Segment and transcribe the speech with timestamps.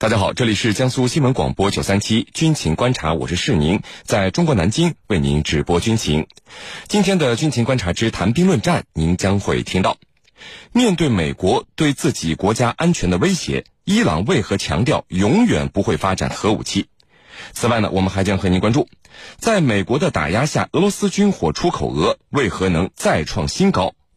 [0.00, 6.26] 大家好，这里是江苏新闻广播九三七军情观察，我是世宁，在中国南京为您直播军情。
[6.88, 9.98] 今天的军情观察之谈兵论战，您将会听到：
[10.72, 16.86] 面对美国对自己国家安全的威胁，伊朗为何强调永远不会发展核武器？
[17.52, 18.88] 此外呢，我们还将和您关注，
[19.36, 23.92] 在美国的打压下，俄罗斯军火出口额为何能再创新高？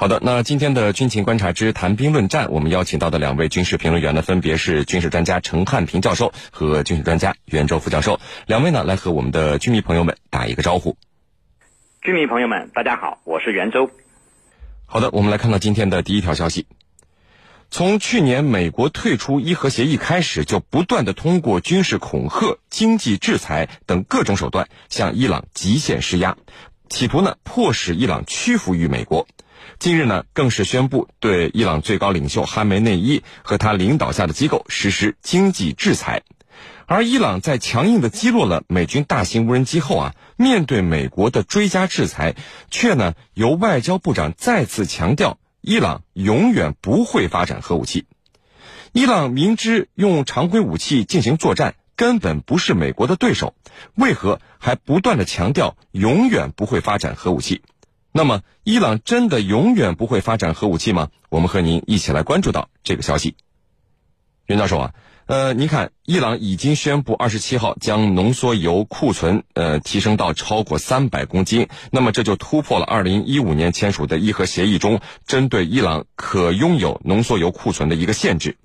[0.00, 8.18] 好的，那今天的军情观察之谈兵论战，我们邀请到的两位军事评论员呢，分别是军事专家陈汉平教授和军事专家袁周副教授。
[8.46, 10.96] 两位呢，来和我们的军迷朋友们打一个招呼。
[12.00, 13.90] 军迷朋友们，大家好，我是袁周。
[14.86, 16.66] 好的，我们来看到今天的第一条消息。
[17.70, 26.38] 从去年美国退出伊核协议开始，就不断的通过军事恐吓、经济制裁等各种手段向伊朗极限施压，
[26.88, 29.26] 企图呢迫使伊朗屈服于美国。
[29.80, 36.22] 近日呢，更是宣布对伊朗最高领袖哈梅内伊和他领导下的机构实施经济制裁。
[36.84, 42.34] 而伊朗在强硬的击落了美军大型无人机后啊，面对美国的追加制裁，
[42.70, 48.04] 却呢由外交部长再次强调，伊朗永远不会发展核武器。
[48.92, 53.54] 伊朗明知用常规武器进行作战根本不是美国的对手，
[53.94, 57.62] 为何还不断的强调永远不会发展核武器？
[58.12, 61.10] 那么，伊朗真的永远不会发展核武器吗？
[61.28, 63.36] 我们和您一起来关注到这个消息。
[64.46, 64.94] 袁教授啊。
[65.30, 78.56] 呃，您看，伊朗已经宣布二十七号将浓缩铀库存呃提升到超过三百公斤，那么这就突破了二零一五年签署的伊核协议中针对伊朗可拥有浓缩铀库存的一个限制。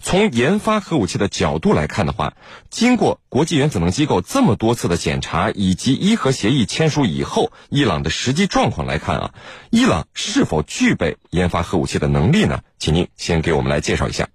[0.00, 2.34] 从研发核武器的角度来看的话，
[2.68, 9.34] 经过国际原子能机构这么多次的检查，以及伊核协议签署以后，伊朗的实际状况来看啊，
[9.70, 12.62] 伊朗是否具备研发核武器的能力呢？
[12.76, 14.26] 请您先给我们来介绍一下。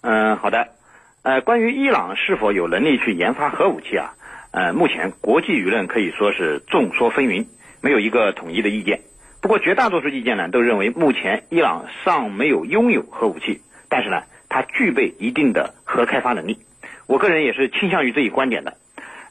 [0.00, 0.79] 嗯，好的。
[1.22, 4.14] 呃，关于伊朗是否有能力去研发核武器啊？
[4.52, 7.46] 呃，目前国际舆论可以说是众说纷纭，
[7.82, 9.00] 没有一个统一的意见。
[9.42, 13.60] 不过绝大多数意见呢，都认为目前伊朗尚没有拥有核武器，
[13.90, 16.58] 但是呢，它具备一定的核开发能力。
[17.06, 18.78] 我个人也是倾向于这一观点的。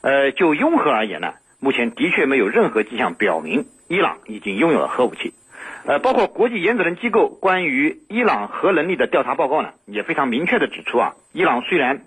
[0.02, 5.34] 呃，就拥核而言呢，目前的确没有任何迹象表明伊朗已经拥有了核武器。
[5.90, 12.02] 呃，包括国际原子能机构关于伊朗核能力的调查报告呢，也非常明确的指出啊，伊朗虽然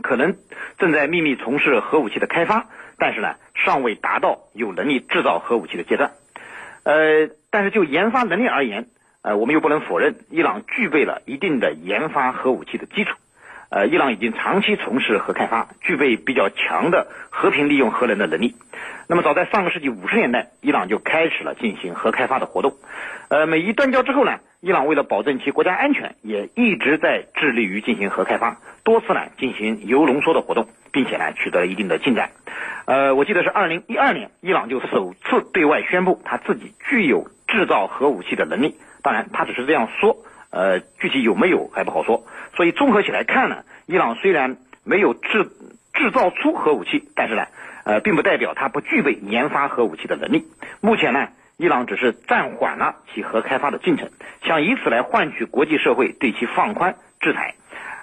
[0.00, 0.36] 可能
[0.78, 6.12] 正在秘密从事核武器的开发，但是呢，尚未达到有能力制造核武器的阶段。
[6.84, 8.86] 呃，但是就研发能力而言，
[9.20, 13.18] 呃，我们又不能否认伊朗具备了一定的研发核武器的基础。
[13.72, 18.54] 呃，伊朗已经长期从事核开发，具备比较强的和平利用核能的能力。
[19.08, 22.76] 那么，早在上个世纪五十年代，伊朗就开始了进行核开发的活动。
[23.28, 32.32] 呃，美伊断交之后呢，伊朗为了保证其国家安全，也一直在致力于进行核开发，多次呢进行铀浓缩的活动，并且呢取得了一定的进展。
[32.84, 38.76] 呃，我记得是二零一二年，伊朗就首次对外宣布他自己具有制造核武器的能力。
[39.00, 40.18] 当然，他只是这样说。
[40.52, 42.24] 呃，具体有没有还不好说，
[42.54, 45.48] 所以综合起来看呢，伊朗虽然没有制
[45.94, 47.46] 制造出核武器，但是呢，
[47.84, 50.46] 呃，并不代表它不具备研发核武器的能力。
[50.82, 54.10] 目前呢，伊朗只是暂缓了其核开发的进程，
[54.44, 57.54] 想以此来换取国际社会对其放宽制裁。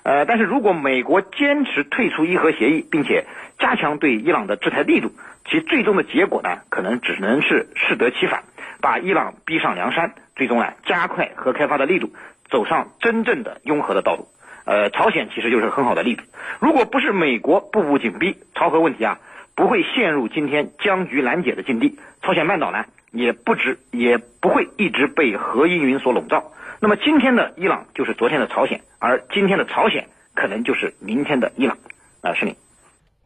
[0.02, 3.28] 呃，但是如果美国坚持退出伊核协议，并且
[3.60, 5.12] 加强对伊朗的制裁力度，
[5.46, 8.44] 其最终的结果呢，可能只能是适得其反，
[8.82, 12.12] 把伊朗逼上梁山，最终呢，加快核开发的力度。
[12.50, 14.28] 走上真正的拥核的道路，
[14.66, 16.24] 呃，朝鲜其实就是很好的例子。
[16.60, 19.20] 如果不是美国步步紧逼，朝核问题啊
[19.56, 26.52] 不会陷入今天僵局难解的境地，朝鲜半岛呢也不止也不会一直被核阴云所笼罩。
[26.80, 31.78] 那么今天的伊朗就是昨天的朝鲜，而今天的朝鲜可能就是明天的伊朗。
[32.22, 32.56] 啊，是你。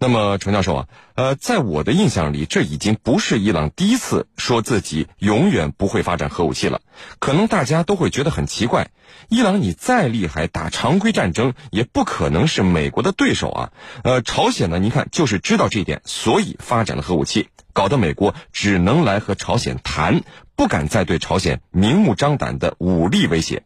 [0.03, 6.81] 那么，程教授啊，呃，在我的印象里，这已经不是伊朗第一次说自己永远不会发展核武器了。
[7.19, 8.89] 可能大家都会觉得很奇怪，
[9.29, 13.71] 伊朗你再厉害，打常规战争也不可能是美国的对手啊。
[14.03, 20.23] 呃，朝鲜呢，您看就是知道这一点，所以发展了核武器，搞得美国只能来和朝鲜谈，
[20.57, 23.63] 不敢再对朝鲜明目张胆的武力威胁。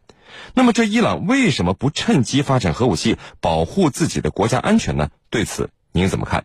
[0.54, 5.10] 那么，这伊朗为什么不趁机发展核武器，保护自己的国家安全呢？
[5.30, 5.70] 对此。
[5.98, 6.44] 您怎么看？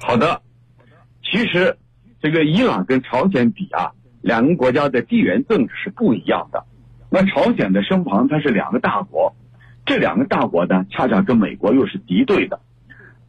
[0.00, 0.42] 好的，
[1.22, 1.78] 其实
[2.20, 3.92] 这个伊朗跟朝鲜比啊，
[4.22, 6.64] 两个国家的地缘政治是不一样的。
[7.08, 9.36] 那朝鲜的身旁它是两个大国，
[9.84, 12.58] 这两个大国呢，恰恰跟美国又是敌对的。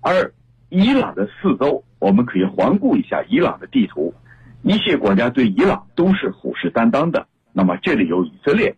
[0.01, 0.34] 而
[0.69, 4.16] 伊朗的四周，我们可以环顾一下伊朗的地图，
[4.63, 7.28] 一些国家对伊朗都是虎视眈眈的。
[7.54, 8.75] 那么这里有以色列，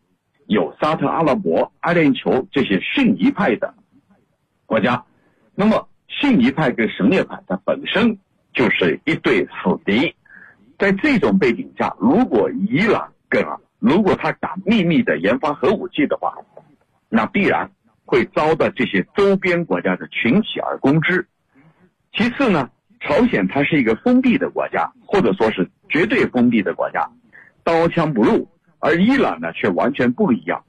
[0.48, 3.74] 有沙特阿拉伯、阿联酋这些逊尼派的
[4.66, 5.06] 国家。
[5.56, 5.88] 那么
[6.20, 8.18] 逊尼派跟什叶派，它本身
[8.54, 10.14] 就是一对死敌。
[10.78, 13.46] 在这种背景下，如果伊朗跟
[13.80, 16.34] 如果他敢秘密的研发核武器的话，
[17.08, 17.72] 那必然
[18.04, 21.26] 会遭到这些周边国家的群起而攻之。
[22.12, 22.70] 其次呢，
[23.00, 27.10] 朝鲜它是一个封闭的国家，或者说是绝对封闭的国家，
[27.64, 28.50] 刀枪不入；
[28.80, 30.66] 而伊朗呢却完全不一样，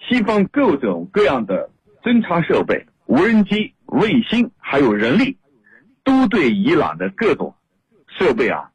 [0.00, 1.70] 西方各种各样的
[2.02, 5.36] 侦察设备、无人机、卫星还有人力，
[6.04, 7.54] 都对伊朗的各种
[8.08, 8.70] 设备啊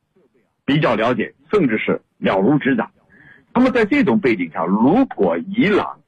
[0.65, 2.91] 比较了解，甚至是了如指掌。
[3.53, 5.99] 那么在这种背景下，如果伊朗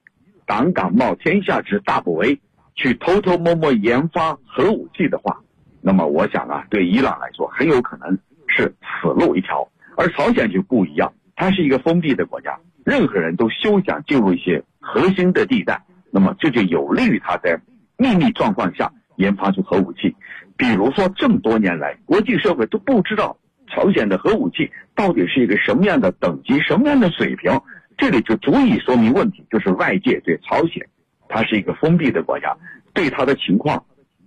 [0.45, 2.39] 胆敢冒天下之大不韪，
[2.75, 5.39] 去偷偷摸摸研发核武器的话，
[5.81, 8.17] 那么我想啊，对伊朗来说很有可能
[8.47, 9.67] 是死路一条。
[9.95, 15.83] 而朝鲜就不一样，它是一个封闭的国家，任何人都休想进入一些核心的地带。
[16.09, 17.59] 那么这就有利于他在
[17.97, 20.15] 秘密状况下研发出核武器。
[20.55, 23.37] 比如说，这么多年来，国际社会都不知道。
[23.69, 27.59] 朝鲜的核武器到底是一个什么样的等级、什么样的水平？
[27.97, 30.87] 这里就足以说明问题，就是外界对朝鲜，
[31.27, 32.55] 它是一个封闭的国家，
[32.93, 33.83] 对它的情况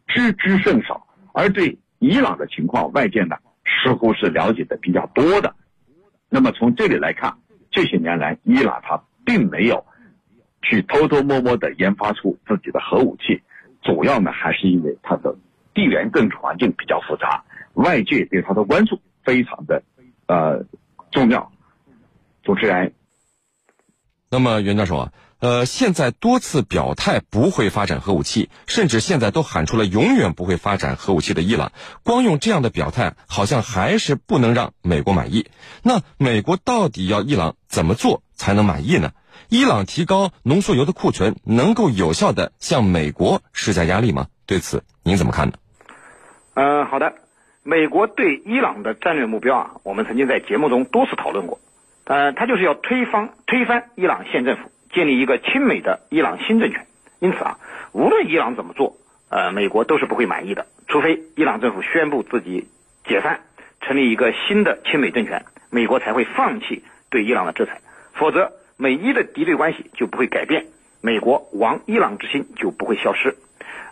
[0.09, 0.97] 知之甚少；
[1.33, 5.55] 而对伊朗的情况，外界呢似乎是了解的比较多的。
[6.29, 7.37] 那么从这里来看，
[7.71, 9.85] 这些年来，伊朗它并没有
[10.63, 13.43] 去偷偷摸摸的研发出自己的核武器，
[13.87, 15.35] 主要呢还是因为它的
[15.73, 17.43] 地缘政治环境比较复杂，
[17.75, 19.01] 外界对它的关注。
[19.25, 19.83] 非常的，
[20.29, 20.65] 呃，
[21.11, 21.51] 重要。
[22.45, 22.93] 主持人，
[24.31, 31.73] 那么袁教授啊，呃，现在多次表态不会发展核武器，甚至现在都喊出了永远不会发展核武器的伊朗，
[32.03, 35.47] 光用这样的表态，好像还是不能让美国满意。
[35.83, 39.13] 那美国到底要伊朗怎么做才能满意呢？
[39.49, 44.29] 伊朗提高浓缩铀的库存，能够有效的向美国施加压力吗？
[44.47, 45.55] 对此您怎么看呢？
[46.55, 47.13] 嗯，好的。
[47.63, 51.59] 美国对伊朗的战略目标啊，我们曾经在节目中多次讨论过，
[52.05, 56.87] 呃，他就是要推翻推翻伊朗现政府，建立一个亲美的伊朗新政权。
[57.19, 57.59] 因此啊，
[57.93, 58.97] 无论伊朗怎么做，
[59.29, 62.67] 呃，美国都是不会满意的，除非伊朗政府宣布自己
[63.05, 63.41] 解散，
[63.83, 67.81] 成立一个新的亲美政权，美国才会放弃对伊朗的制裁，
[68.15, 70.67] 否则美伊的敌对关系就不会改变，
[71.03, 73.37] 美国亡伊朗之心就不会消失。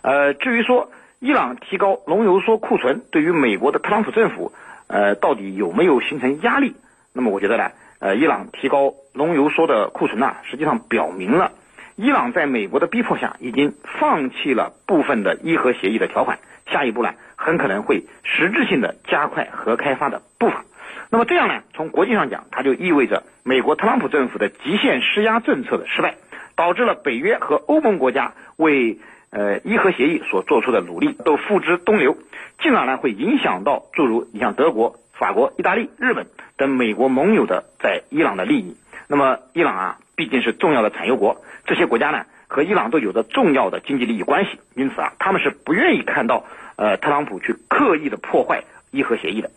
[0.01, 0.91] 呃，至于说。
[1.21, 4.51] 伊朗提高浓油缩库存，对于美国的特朗普政府，
[4.85, 6.75] 呃，到底有没有形成压力？
[7.13, 7.71] 那么我觉得呢，
[8.05, 11.53] 呃，伊朗提高浓油缩的库存呢，实际上表明了
[11.95, 16.37] 伊朗在美国的逼迫下，已经放弃了部分的伊核协议的条款。
[16.67, 20.65] 下一步呢，很可能会实质性的加快核开发的步伐。
[21.09, 26.13] 那么这样呢，从国际上讲，它就意味着美国特朗普政府的极限施压政策的失败，
[26.55, 28.99] 导致了北约和欧盟国家为
[29.31, 32.15] 呃，伊核协议所做出的努力都付之东流，
[32.61, 36.27] 进而呢会影响到诸如你像德国、法国、意大利、日本
[36.57, 38.77] 等美国盟友的在伊朗的利益。
[39.07, 49.51] 那么伊朗啊毕竟是重要的产油国，这些国家呢和伊朗都有着重要的经济利益关系，因此啊他们是不愿意看到呃特朗普去刻意的破坏伊核协议的。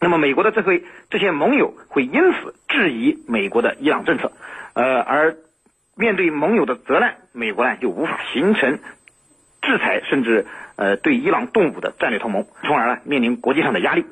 [0.00, 4.32] 那么美国的这回这些盟友会因此质疑美国的伊朗政策，
[4.74, 5.36] 呃而
[5.96, 8.78] 面对盟友的责难，美国呢就无法形成。
[9.60, 10.46] 制裁甚至
[10.76, 14.06] 呃对伊朗动武的战略同盟，从而呢面临国际上的压力。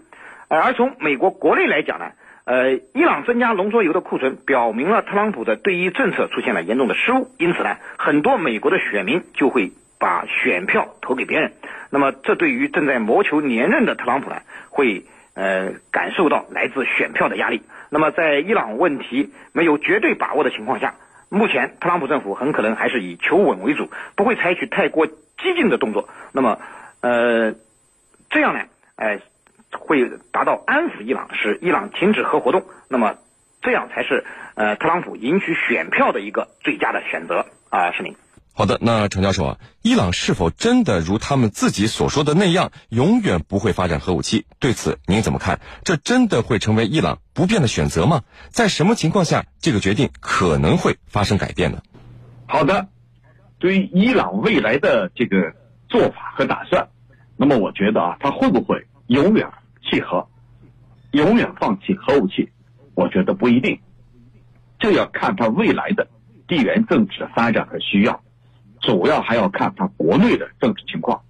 [0.48, 2.12] 而从美国国内来讲呢，
[2.44, 7.30] 呃，伊朗增加浓缩铀的库存，表明了特朗普的对伊政策出现了严重的失误。
[7.38, 11.52] 因此呢，很多美国的选民就会把选票投给别人。
[11.90, 14.36] 那么，这对于正在谋求连任的特朗普呢，
[14.70, 17.62] 会呃感受到来自选票的压力。
[17.90, 20.94] 那么，在伊朗问题没有绝对把握的情况下，
[21.28, 25.08] 目前特朗普政府很可能还是以求稳为主，不会采取太过。
[25.38, 26.58] 激进的动作，那么，
[27.02, 27.52] 呃，
[28.30, 28.60] 这样呢，
[28.96, 29.20] 哎，
[29.78, 33.16] 会达到安抚伊朗，使伊朗停止核活动，那么，
[33.62, 38.16] 这样才是呃特朗普赢取选票的一个最佳的选择啊，是您。
[38.52, 44.46] 好的，那程教授啊，伊朗是否真的如他们自己所说的那样，永远不会发展核武器？
[44.58, 45.60] 对此您怎么看？
[45.84, 48.22] 这真的会成为伊朗不变的选择吗？
[48.48, 51.82] 在什么情况下，这个决定可能会发生改变呢？
[52.46, 52.88] 好的。
[53.58, 55.54] 对于伊朗未来的这个
[55.88, 56.88] 做法和打算，
[57.36, 59.48] 那么我觉得啊，他会不会永远
[59.90, 60.26] 契合？
[61.12, 62.50] 永远放弃核武器？
[62.94, 63.78] 我觉得不一定，
[64.78, 66.06] 这要看他未来的
[66.46, 68.20] 地缘政治的发展和需要，
[68.80, 71.20] 主要还要看他国内的政治情况。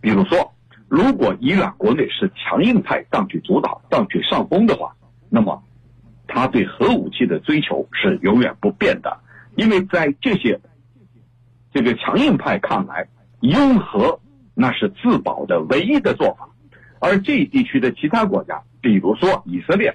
[0.00, 0.52] 比如说，
[0.88, 4.94] 如果伊朗国内是强硬派占据主导、占据上风的话，
[5.30, 5.62] 那么
[6.26, 9.18] 他对核武器的追求是永远不变的，
[9.56, 10.60] 因为在这些
[11.72, 13.08] 这个强硬派看来，
[13.40, 14.20] 拥核
[14.54, 16.48] 那是自保的唯一的做法，
[17.04, 19.94] 而这一地区的其他国家，比如说以色列，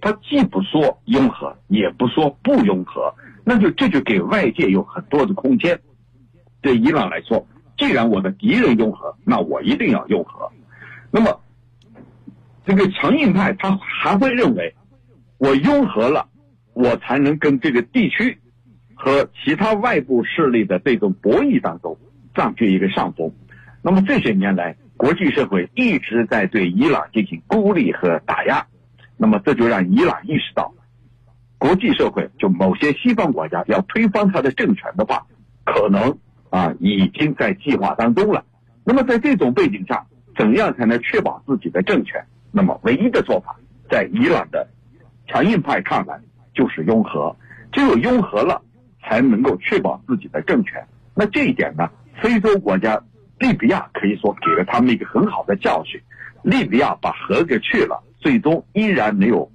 [0.00, 3.14] 他既不说拥核，也不说不拥核，
[3.44, 5.78] 那就这就给外界有很多的空间。
[6.60, 7.46] 对伊朗来说，
[7.78, 10.50] 既然我的敌人拥核，那我一定要拥核。
[11.12, 11.40] 那么，
[12.66, 14.74] 这个强硬派他还会认为，
[15.38, 16.28] 我拥核了，
[16.74, 18.38] 我才能跟这个地区。
[19.02, 21.96] 和其他外部势力的这种博弈当中
[22.34, 23.32] 占据一个上风，
[23.80, 28.66] 那么这些年来，国际社会一直在对伊朗进行孤立和打压，
[29.16, 30.74] 那么这就让伊朗意识到，
[31.56, 35.26] 国际社会就某些西方国家要推翻他的政权的话，
[35.64, 36.18] 可能
[36.50, 38.44] 啊已经在计划当中了。
[38.84, 42.22] 那么在这种背景下，怎样才能确保自己的政权？
[42.52, 43.56] 那么唯一的做法，
[43.90, 44.68] 在伊朗的
[45.28, 46.20] 强硬派看来
[46.52, 47.34] 就是拥核，
[47.72, 48.60] 只有拥核了。
[49.02, 50.86] 才能够确保自己的政权。
[51.14, 51.88] 那这一点呢？
[52.22, 53.02] 非洲国家
[53.40, 56.00] 利比亚可以说给了他们一个很好的教训。
[56.42, 59.50] 利比亚把核给去了，最终依然没有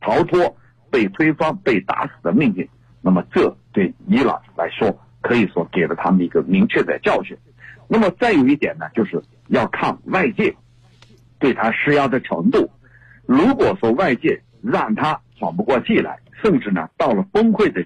[0.00, 0.56] 逃脱
[0.90, 2.66] 被推翻、被打死的命运。
[3.02, 7.36] 那么，这对伊朗来说，可以说给了他们一个明确的教训。
[7.88, 10.56] 那么，再有一点呢，就是要看外界
[11.38, 12.70] 对他施压的程度。
[13.26, 17.84] 如果说外界让他喘不过气来，甚至呢到了崩溃的。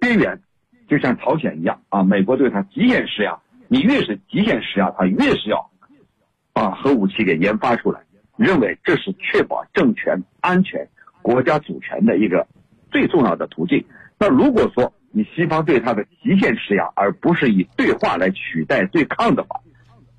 [0.00, 0.38] 边缘，
[0.86, 2.02] 就像朝鲜一样啊！
[2.02, 3.38] 美国对他极限施压，
[3.74, 5.68] 你越是极限施压，他越是要
[6.52, 8.02] 把核武器给研发出来，
[8.36, 10.88] 认为这是确保政权安全、
[11.22, 12.46] 国家主权的一个
[12.92, 13.84] 最重要的途径。
[14.16, 19.60] 那如果说你西方对他的极限施压，而不是以对话来取代对抗的话，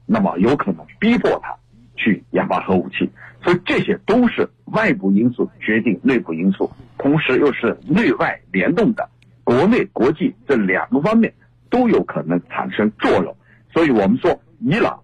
[0.06, 1.56] 那么有可能逼迫他
[1.96, 3.10] 去研发核武器。
[3.42, 9.10] 所以这些都是外部因素决定内部因素，同时又是内外联动的。
[9.46, 11.34] 国内、国际这两个方面
[11.70, 13.38] 都有可能产生作用，
[13.76, 14.98] 所以我们说，伊朗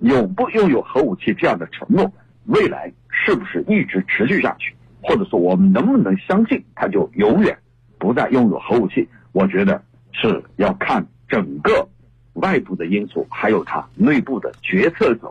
[0.00, 2.10] 有不拥有核武器这样的承诺，
[2.46, 7.54] 未来是不是一直持续下去，或者说我们能不能相信它就永远
[7.98, 9.06] 不再拥有核武器？
[9.32, 11.86] 我觉得是要看整个
[12.32, 15.30] 外部的因素，还有它内部的决策者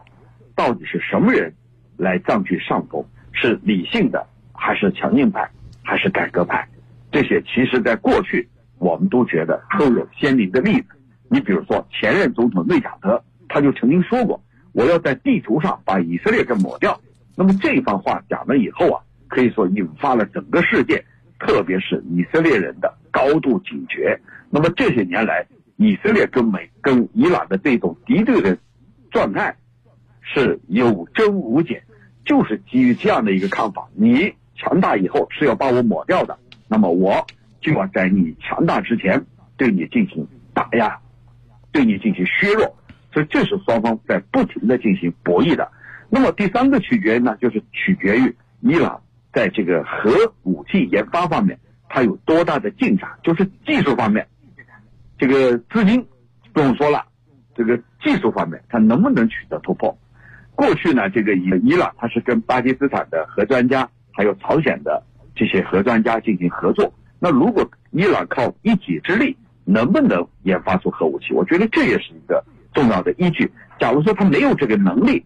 [0.54, 1.52] 到底是什么人
[1.98, 5.50] 来占据上风，是理性的还是强硬派，
[5.82, 6.68] 还是改革派？
[7.12, 8.48] 这些其实在过去。
[8.80, 10.88] 我们都觉得都有鲜明的例子。
[11.34, 14.40] 你比如说，前任总统内贾德，他就曾经说过
[14.72, 17.02] ：“我要在地图上把以色列给抹掉。”
[17.36, 21.04] 那么这番话讲了以后啊，可以说引发了整个世界，
[21.40, 24.20] 特别是以色列人的高度警觉。
[24.52, 25.44] 那么这些年来，
[25.78, 28.56] 以色列跟美、跟伊朗的这种敌对的
[29.10, 29.56] 状态
[30.22, 31.82] 是有增无减，
[32.26, 36.38] 就是基于这样的一个看法：你强大以后是要把我抹掉的，
[36.68, 37.26] 那么我。
[37.60, 39.26] 就要在你强大之前
[39.56, 41.00] 对你进行打压，
[41.74, 42.74] 对你进行削弱，
[43.12, 45.70] 所以这是双方在不停的进行博弈的。
[46.10, 49.02] 那么第三个取决呢，就是取决于伊朗
[49.34, 50.12] 在这个核
[50.44, 54.26] 武器研发方面，它有多大的进展，就是技术方面，
[55.18, 56.06] 这个资金
[56.54, 57.04] 不用说了，
[57.56, 59.98] 这个技术方面它能不能取得突破？
[60.56, 65.04] 过去呢，这个伊伊朗它是跟巴基斯坦的核专家，还有朝鲜的
[65.36, 66.94] 这些核专家进行合作。
[67.20, 71.34] 那如果伊朗靠一己之力能不能研发出核武器？
[71.34, 72.44] 我觉得这也是一个
[72.74, 73.52] 重要的依据。
[73.80, 75.26] 假如说他没有这个能力，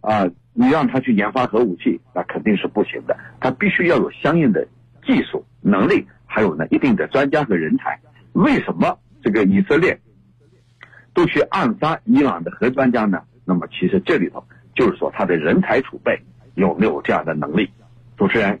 [0.00, 3.16] 啊，你让他去研发核武器，那肯定是不行的。
[3.40, 4.66] 他必须要有相应的
[5.06, 7.98] 技术能力，还有呢一定的专家和人才。
[8.32, 9.98] 为什么这个以色列
[11.14, 13.22] 都去暗杀伊朗的核专家呢？
[13.44, 16.20] 那么其实这里头就是说他的人才储备
[16.54, 17.70] 有没有这样的能力？
[18.16, 18.60] 主持人。